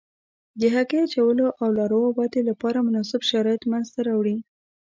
د 0.59 0.61
هګۍ 0.75 0.99
اچولو 1.05 1.47
او 1.61 1.67
لاروا 1.77 2.09
ودې 2.17 2.41
لپاره 2.49 2.85
مناسب 2.87 3.21
شرایط 3.31 3.61
منځته 3.71 3.99
راوړي. 4.07 4.37